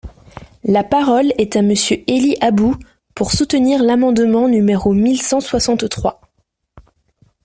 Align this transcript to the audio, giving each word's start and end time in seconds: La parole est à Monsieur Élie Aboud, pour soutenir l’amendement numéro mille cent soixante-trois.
La 0.63 0.83
parole 0.83 1.31
est 1.37 1.55
à 1.55 1.61
Monsieur 1.61 2.03
Élie 2.09 2.35
Aboud, 2.41 2.75
pour 3.13 3.31
soutenir 3.31 3.83
l’amendement 3.83 4.47
numéro 4.47 4.93
mille 4.93 5.21
cent 5.21 5.39
soixante-trois. 5.41 6.19